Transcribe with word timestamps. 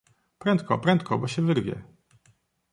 "Prędko, 0.39 0.77
prędko, 0.79 1.17
bo 1.19 1.27
się 1.27 1.41
wyrwie!" 1.41 1.81